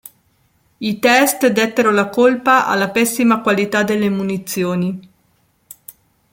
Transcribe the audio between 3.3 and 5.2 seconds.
qualità delle munizioni.